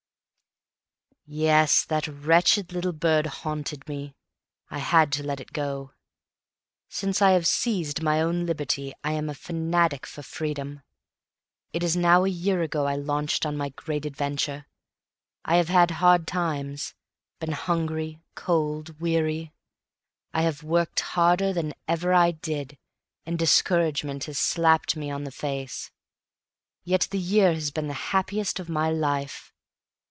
[1.33, 4.15] Yes, that wretched little bird haunted me.
[4.69, 5.93] I had to let it go.
[6.89, 10.81] Since I have seized my own liberty I am a fanatic for freedom.
[11.71, 14.65] It is now a year ago I launched on my great adventure.
[15.45, 16.95] I have had hard times,
[17.39, 19.53] been hungry, cold, weary.
[20.33, 22.77] I have worked harder than ever I did
[23.25, 25.91] and discouragement has slapped me on the face.
[26.83, 29.53] Yet the year has been the happiest of my life.